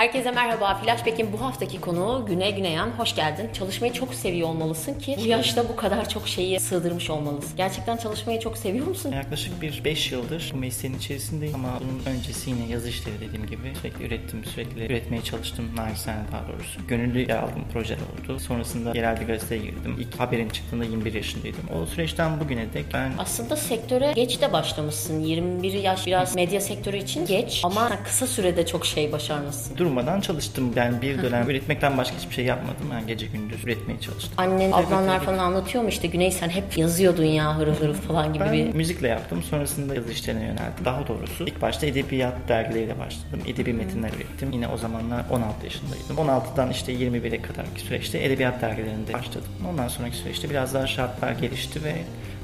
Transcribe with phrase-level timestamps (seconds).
[0.00, 0.74] Herkese merhaba.
[0.74, 2.90] Flashback'in bu haftaki konuğu Güney Güneyan.
[2.90, 3.50] Hoş geldin.
[3.52, 7.56] Çalışmayı çok seviyor olmalısın ki bu yaşta bu kadar çok şeyi sığdırmış olmalısın.
[7.56, 9.12] Gerçekten çalışmayı çok seviyor musun?
[9.12, 13.72] Yaklaşık bir 5 yıldır bu mesleğin içerisindeyim ama bunun öncesi yine yazı işleri dediğim gibi
[13.82, 15.70] sürekli ürettim, sürekli üretmeye çalıştım.
[15.76, 16.86] Naçizane daha doğrusu.
[16.88, 18.40] Gönüllü yer aldığım projeler oldu.
[18.40, 19.96] Sonrasında yerel bir gazeteye girdim.
[20.00, 21.64] İlk haberin çıktığında 21 yaşındaydım.
[21.82, 25.20] O süreçten bugüne dek ben Aslında sektöre geç de başlamışsın.
[25.20, 29.76] 21 yaş biraz medya sektörü için geç ama kısa sürede çok şey başarmışsın.
[29.90, 30.72] Durmadan çalıştım.
[30.76, 32.86] Yani bir dönem üretmekten başka hiçbir şey yapmadım.
[32.94, 34.32] Ben gece gündüz üretmeye çalıştım.
[34.36, 38.44] Annen, ablanlar falan anlatıyor mu işte Güney sen hep yazıyordun ya hırıl hırıl falan gibi
[38.44, 38.74] Ben bir...
[38.74, 39.42] müzikle yaptım.
[39.42, 40.84] Sonrasında yazı işlerine yöneldim.
[40.84, 43.40] Daha doğrusu ilk başta edebiyat dergileriyle başladım.
[43.46, 44.52] Edebi metinler ürettim.
[44.52, 46.16] Yine o zamanlar 16 yaşındaydım.
[46.16, 49.48] 16'dan işte 21'e kadarki süreçte edebiyat dergilerinde başladım.
[49.70, 51.94] Ondan sonraki süreçte biraz daha şartlar gelişti ve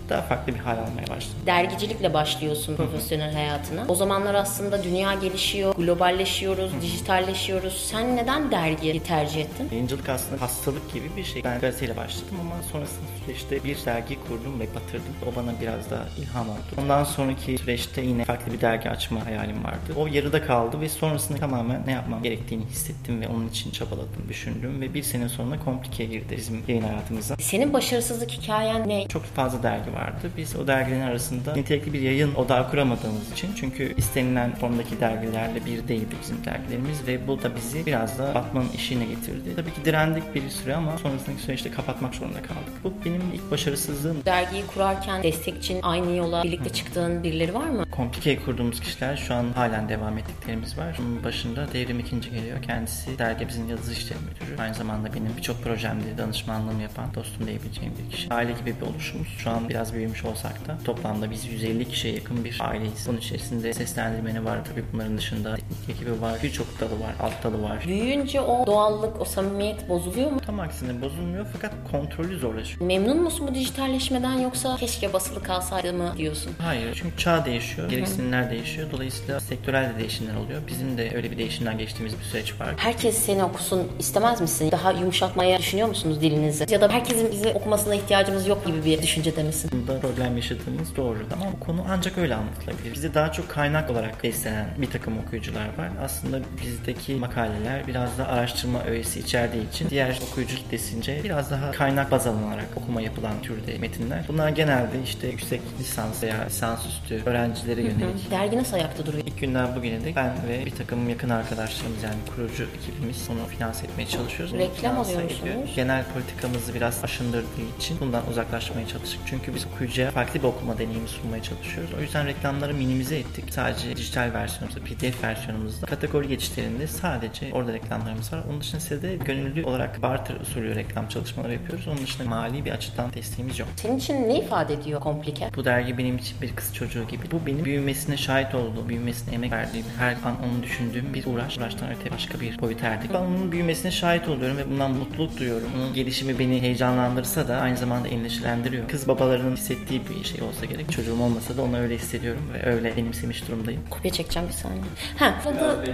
[0.08, 1.38] daha farklı bir hal almaya başladım.
[1.46, 3.84] Dergicilikle başlıyorsun profesyonel hayatına.
[3.88, 7.86] O zamanlar aslında dünya gelişiyor, globalleşiyoruz, dijitalleşiyoruz.
[7.90, 9.68] Sen neden dergiyi tercih ettin?
[9.72, 11.44] Yayıncılık aslında hastalık gibi bir şey.
[11.44, 15.14] Ben gazeteyle başladım ama sonrasında süreçte bir dergi kurdum ve batırdım.
[15.32, 16.80] O bana biraz daha ilham oldu.
[16.82, 19.92] Ondan sonraki süreçte yine farklı bir dergi açma hayalim vardı.
[19.96, 24.80] O yarıda kaldı ve sonrasında tamamen ne yapmam gerektiğini hissettim ve onun için çabaladım, düşündüm
[24.80, 27.36] ve bir sene sonra Komplike'ye girdi bizim yayın hayatımıza.
[27.36, 29.08] Senin başarısızlık hikayen ne?
[29.08, 30.30] Çok fazla dergi vardı.
[30.36, 35.88] Biz o dergilerin arasında nitelikli bir yayın odağı kuramadığımız için çünkü istenilen formdaki dergilerle bir
[35.88, 39.56] değildi bizim dergilerimiz ve bu da bizi biraz da batmanın işine getirdi.
[39.56, 42.74] Tabii ki direndik bir süre ama sonrasındaki süreçte kapatmak zorunda kaldık.
[42.84, 44.24] Bu benim ilk başarısızlığım.
[44.24, 47.84] Dergiyi kurarken destek için aynı yola birlikte çıktığın birileri var mı?
[47.90, 50.96] Komplike'ye kurduğumuz kişiler şu an halen devam ettiklerimiz var.
[50.98, 52.62] Bunun başında Devrim ikinci geliyor.
[52.62, 54.62] Kendisi dergimizin yazı işleri müdürü.
[54.62, 58.34] Aynı zamanda benim birçok projemde danışmanlığımı yapan dostum diyebileceğim bir kişi.
[58.34, 59.28] Aile gibi bir oluşumuz.
[59.38, 63.06] Şu an biraz büyümüş olsak da toplamda biz 150 kişiye yakın bir aileyiz.
[63.08, 64.58] Bunun içerisinde seslendirmeni var.
[64.64, 66.38] Tabii bunların dışında teknik ekibi var.
[66.42, 67.14] Birçok dalı var.
[67.20, 67.84] Alt dalı var.
[67.86, 70.40] Büyüyünce o doğallık, o samimiyet bozuluyor mu?
[70.56, 72.86] Tam aksine bozulmuyor fakat kontrolü zorlaşıyor.
[72.86, 76.52] Memnun musun bu dijitalleşmeden yoksa keşke basılı kalsaydı mı diyorsun?
[76.62, 76.94] Hayır.
[77.02, 77.90] Çünkü çağ değişiyor.
[77.90, 78.88] Gereksinimler değişiyor.
[78.92, 80.60] Dolayısıyla sektörel de değişimler oluyor.
[80.66, 82.74] Bizim de öyle bir değişimden geçtiğimiz bir süreç var.
[82.76, 84.70] Herkes seni okusun istemez misin?
[84.72, 86.66] Daha yumuşatmaya düşünüyor musunuz dilinizi?
[86.68, 89.70] Ya da herkesin bizi okumasına ihtiyacımız yok gibi bir düşüncede misin?
[89.72, 91.18] Bunda problem yaşadığımız doğru.
[91.32, 92.94] Ama bu konu ancak öyle anlatılabilir.
[92.94, 95.88] Bize daha çok kaynak olarak beslenen bir takım okuyucular var.
[96.04, 102.10] Aslında bizdeki makaleler biraz da araştırma öğesi içerdiği için diğer okuyucu kitlesince biraz daha kaynak
[102.10, 104.24] baz alınarak okuma yapılan türde metinler.
[104.28, 108.30] Bunlar genelde işte yüksek lisans veya lisansüstü öğrencilere yönelik.
[108.30, 109.24] Dergi nasıl ayakta duruyor?
[109.26, 113.86] İlk günden bugüne de ben ve bir takım yakın arkadaşlarımız yani kurucu ekibimiz onu finanse
[113.86, 114.54] etmeye çalışıyoruz.
[114.54, 115.56] Onu Reklam finanse alıyor ediyor.
[115.56, 115.72] musunuz?
[115.76, 117.46] Genel politikamızı biraz aşındırdığı
[117.78, 119.20] için bundan uzaklaşmaya çalıştık.
[119.26, 121.90] Çünkü biz okuyucuya farklı bir okuma deneyimi sunmaya çalışıyoruz.
[121.98, 123.44] O yüzden reklamları minimize ettik.
[123.50, 128.40] Sadece dijital versiyonumuzda, PDF versiyonumuzda kategori geçişlerinde sadece orada reklamlarımız var.
[128.50, 131.88] Onun dışında size de gönüllü olarak barter usulü reklam çalışmaları yapıyoruz.
[131.88, 133.68] Onun dışında mali bir açıdan desteğimiz yok.
[133.76, 135.50] Senin için ne ifade ediyor komplike?
[135.56, 137.30] Bu dergi benim için bir kız çocuğu gibi.
[137.30, 141.58] Bu benim büyümesine şahit olduğum, büyümesine emek verdiğim, her an onu düşündüğüm bir uğraş.
[141.58, 143.10] Uğraştan öte başka bir boyut erdik.
[143.14, 145.68] Ben onun büyümesine şahit oluyorum ve bundan mutluluk duyuyorum.
[145.76, 148.88] Onun gelişimi beni heyecanlandırsa da aynı zamanda endişelendiriyor.
[148.88, 150.92] Kız babalarının hissettiği bir şey olsa gerek.
[150.92, 153.80] Çocuğum olmasa da onu öyle hissediyorum ve öyle benimsemiş durumdayım.
[153.90, 154.82] Kopya çekeceğim bir saniye.
[155.18, 155.84] Ha, burada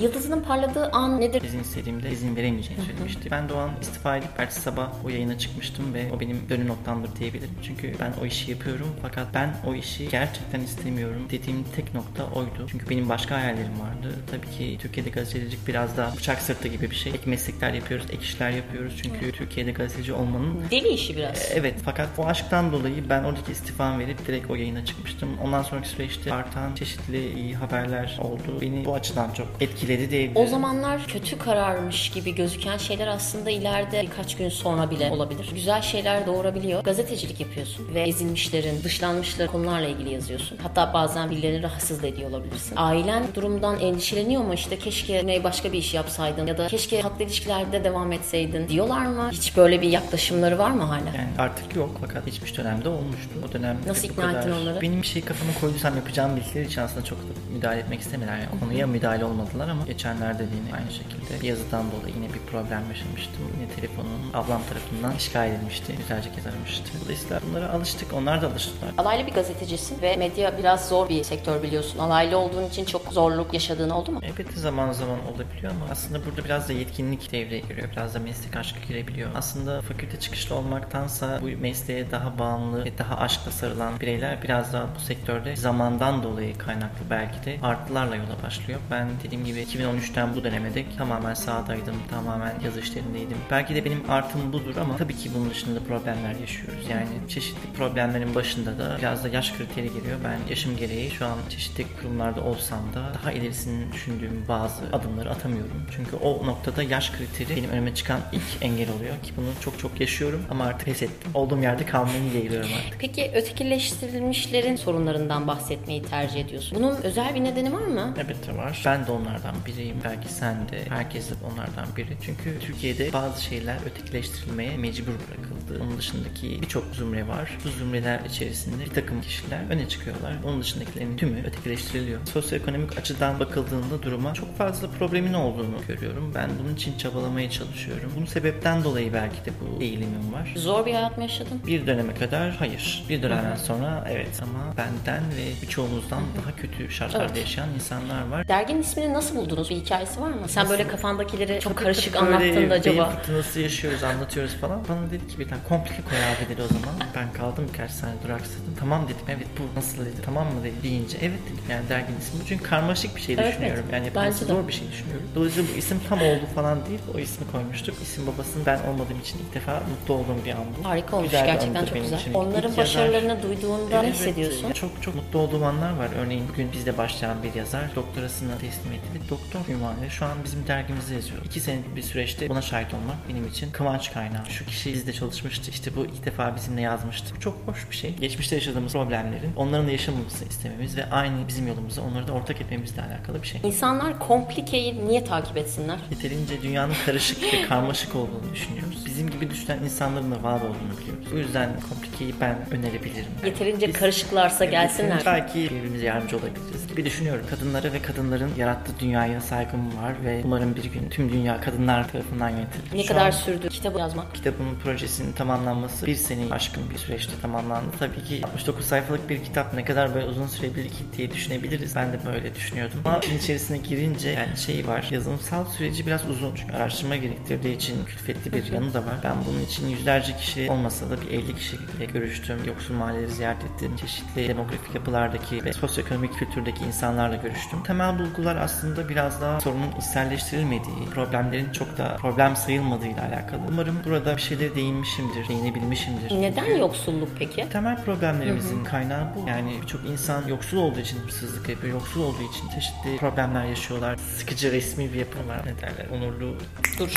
[0.00, 1.42] Yıldızının parladığı an nedir?
[1.42, 3.30] İzin istediğimde izin veremeyeceğini söylemişti.
[3.30, 6.68] Ben de o an istifa edip ertesi sabah o yayına çıkmıştım ve o benim dönüm
[6.68, 7.50] noktamdır diyebilirim.
[7.62, 12.66] Çünkü ben o işi yapıyorum fakat ben o işi gerçekten istemiyorum dediğim tek nokta oydu.
[12.70, 14.14] Çünkü benim başka hayallerim vardı.
[14.30, 17.12] Tabii ki Türkiye'de gazetecilik biraz daha bıçak sırtı gibi bir şey.
[17.12, 19.00] Ek meslekler yapıyoruz, ek işler yapıyoruz.
[19.02, 21.52] Çünkü Türkiye'de gazeteci olmanın Deli işi biraz.
[21.54, 25.28] Evet fakat o aşktan dolayı ben oradaki istifamı verip direkt o yayına çıkmıştım.
[25.44, 28.60] Ondan sonraki süreçte artan çeşitli iyi haberler oldu.
[28.60, 30.32] Beni bu açıdan çok etkiledi diyebilirim.
[30.34, 35.50] O zamanlar kötü kararmış gibi gözüken şeyler aslında ileride birkaç gün sonra bile olabilir.
[35.54, 36.82] Güzel şeyler doğurabiliyor.
[36.84, 40.58] Gazetecilik yapıyorsun ve ezilmişlerin, dışlanmışların konularla ilgili yazıyorsun.
[40.62, 42.74] Hatta bazen birilerini rahatsız da ediyor olabilirsin.
[42.76, 44.54] Ailen durumdan endişeleniyor mu?
[44.54, 49.06] İşte keşke ne başka bir iş yapsaydın ya da keşke halkla ilişkilerde devam etseydin diyorlar
[49.06, 49.28] mı?
[49.32, 50.98] Hiç böyle bir yaklaşımları var mı hala?
[51.16, 53.30] Yani artık yok fakat geçmiş dönemde olmuştu.
[53.48, 54.80] O dönemde Nasıl ikna kadar- ettin onları?
[54.80, 57.22] Benim bir şey kafama koyduysam yapacağım bildikleri için aslında çok da
[57.54, 58.38] müdahale etmek istemediler.
[58.38, 62.40] Yani konuya müdahale olmadılar ama geçenlerde de yine aynı şekilde bir yazıdan dolayı yine bir
[62.50, 63.42] problem yaşamıştım.
[63.60, 65.92] Yine telefonum ablam tarafından işgal edilmişti.
[65.98, 66.90] Yüzlerce kez aramıştı.
[67.04, 68.12] Dolayısıyla bunlara alıştık.
[68.12, 68.90] Onlar da alıştılar.
[68.98, 71.98] Alaylı bir gazetecisin ve medya biraz zor bir sektör biliyorsun.
[71.98, 74.20] Alaylı olduğun için çok zorluk yaşadığın oldu mu?
[74.22, 77.88] Elbette zaman zaman olabiliyor ama aslında burada biraz da yetkinlik devreye giriyor.
[77.92, 79.30] Biraz da meslek aşkı girebiliyor.
[79.34, 84.86] Aslında fakülte çıkışlı olmaktansa bu mesleğe daha bağımlı ve daha aşkla sarılan bireyler biraz daha
[84.96, 88.80] bu sektörde zamandan dolayı kaynaklı belki de artılarla yola başlıyor.
[88.90, 91.94] Ben dediğim gibi ve 2013'ten bu döneme dek tamamen sahadaydım.
[92.10, 93.36] Tamamen yazı işlerindeydim.
[93.50, 96.88] Belki de benim artım budur ama tabii ki bunun dışında problemler yaşıyoruz.
[96.90, 100.18] Yani çeşitli problemlerin başında da biraz da yaş kriteri geliyor.
[100.24, 105.86] Ben yaşım gereği şu an çeşitli kurumlarda olsam da daha ilerisini düşündüğüm bazı adımları atamıyorum.
[105.96, 110.00] Çünkü o noktada yaş kriteri benim önüme çıkan ilk engel oluyor ki bunu çok çok
[110.00, 111.30] yaşıyorum ama artık pes ettim.
[111.34, 113.00] Olduğum yerde kalmayı yeğliyorum artık.
[113.00, 116.78] Peki ötekileştirilmişlerin sorunlarından bahsetmeyi tercih ediyorsun.
[116.78, 118.14] Bunun özel bir nedeni var mı?
[118.18, 118.82] Elbette var.
[118.86, 119.96] Ben de onlardan biriyim.
[120.04, 120.84] Belki sen de.
[120.88, 122.16] Herkes de onlardan biri.
[122.22, 125.82] Çünkü Türkiye'de bazı şeyler ötekileştirilmeye mecbur bırakıldı.
[125.84, 127.58] Onun dışındaki birçok zümre var.
[127.64, 130.34] Bu zümreler içerisinde bir takım kişiler öne çıkıyorlar.
[130.44, 132.26] Onun dışındakilerin tümü ötekileştiriliyor.
[132.26, 136.32] Sosyoekonomik açıdan bakıldığında duruma çok fazla problemin olduğunu görüyorum.
[136.34, 138.12] Ben bunun için çabalamaya çalışıyorum.
[138.16, 140.52] Bunun sebepten dolayı belki de bu eğilimim var.
[140.56, 141.60] Zor bir hayat mı yaşadın?
[141.66, 143.04] Bir döneme kadar hayır.
[143.08, 147.36] Bir dönemden sonra evet ama benden ve birçoğumuzdan daha kötü şartlarda Evet.
[147.36, 148.48] yaşayan insanlar var.
[148.48, 149.70] Derginin ismini nasıl buldunuz?
[149.70, 150.48] Bir hikayesi var mı?
[150.48, 153.10] Sen böyle kafandakileri çok karışık anlattığında beyin acaba.
[153.10, 154.80] fırtınası yaşıyoruz, anlatıyoruz falan.
[154.88, 156.94] Bana dedi ki bir tane komplike koy abi dedi o zaman.
[157.16, 158.74] Ben kaldım birkaç saniye duraksadım.
[158.80, 160.16] Tamam dedim evet bu nasıl dedi.
[160.24, 162.40] Tamam mı dedi deyince evet dedim yani derginin ismi.
[162.48, 163.82] Çünkü karmaşık bir şey Evet, düşünüyorum.
[163.84, 163.94] evet.
[163.94, 165.26] Yani yapılması zor bir şey düşünüyorum.
[165.34, 167.00] Dolayısıyla bu isim tam oldu falan değil.
[167.14, 167.94] O ismi koymuştuk.
[168.02, 170.88] İsim babasının ben olmadığım için ilk defa mutlu olduğum bir an bu.
[170.88, 172.18] Harika olmuş Güzel gerçekten çok güzel.
[172.18, 172.34] için.
[172.34, 174.72] Onların İlk yazar- başarılarını duyduğunda ne Evet, hissediyorsun?
[174.72, 176.08] Çok çok mutlu olduğum anlar var.
[176.24, 180.66] Örneğin bugün bizde başlayan bir yazar doktorasını teslim etti ve doktor ünvanıyla şu an bizim
[180.66, 181.38] dergimizde yazıyor.
[181.44, 184.46] İki senelik bir süreçte buna şahit olmak benim için kıvanç kaynağı.
[184.46, 185.70] Şu kişi bizde çalışmıştı.
[185.70, 187.34] işte bu ilk defa bizimle yazmıştı.
[187.36, 188.14] Bu çok hoş bir şey.
[188.16, 193.02] Geçmişte yaşadığımız problemlerin onların da yaşamamasını istememiz ve aynı bizim yolumuza onları da ortak etmemizle
[193.02, 193.60] alakalı bir şey.
[193.64, 195.98] İnsanlar komplikeyi niye takip etsinler?
[196.10, 199.06] Yeterince dünyanın karışık ve karmaşık olduğunu düşünüyoruz.
[199.06, 201.26] Bizim gibi düşünen insanların da var olduğunu biliyoruz.
[201.32, 203.26] Bu yüzden komplikeyi ben önerebilirim.
[203.44, 205.22] Yeterince Biz- karışıklarsa gelsinler.
[205.26, 207.46] Belki birbirimize yardımcı olabiliriz gibi düşünüyorum.
[207.50, 212.48] Kadınlara ve kadınların yarattığı dünyaya saygım var ve umarım bir gün tüm dünya kadınlar tarafından
[212.48, 212.96] yönetilir.
[212.96, 214.34] Ne Şu kadar an sürdü kitabı yazmak?
[214.34, 217.86] kitabın projesinin tamamlanması bir seneyi aşkın bir süreçte tamamlandı.
[217.98, 221.96] Tabii ki 69 sayfalık bir kitap ne kadar böyle uzun sürebilir ki diye düşünebiliriz.
[221.96, 223.00] Ben de böyle düşünüyordum.
[223.04, 225.08] Ama içerisine girince yani şey var.
[225.10, 226.54] Yazılımsal süreci biraz uzun.
[226.54, 229.14] Çünkü araştırma gerektirdiği için külfetli bir yanı da var.
[229.24, 232.58] Ben bunun için yüzlerce kişi olmasa da bir 50 kişiyle görüştüm.
[232.66, 233.96] Yoksul mahalleleri ziyaret ettim.
[233.96, 237.82] Çeşitli demografik yapılardaki ve sosyoekonomik kültürdeki insanlarla görüştüm.
[237.82, 243.60] Temel bulgular aslında biraz daha sorunun içselleştirilmediği, problemlerin çok da problem sayılmadığıyla alakalı.
[243.68, 246.42] Umarım burada bir şeylere değinmişimdir, değinebilmişimdir.
[246.42, 247.66] Neden yoksulluk peki?
[247.72, 249.48] Temel problemlerimizin kaynağı bu.
[249.48, 251.94] Yani birçok insan yoksul olduğu için hırsızlık yapıyor.
[251.94, 254.16] Yoksul olduğu için çeşitli problemler yaşıyorlar.
[254.36, 255.60] Sıkıcı resmi bir yapım var.
[255.66, 256.06] Ne derler?
[256.16, 256.56] Onurlu
[256.98, 257.08] Dur.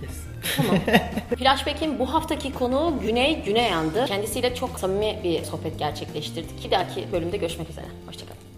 [0.00, 0.20] kes.
[1.38, 4.06] Flashback'in bu haftaki konuğu Güney Güneyan'dı.
[4.06, 6.64] Kendisiyle çok samimi bir sohbet gerçekleştirdik.
[6.64, 7.86] Bir dahaki bölümde görüşmek üzere.
[8.06, 8.49] Hoşçakalın.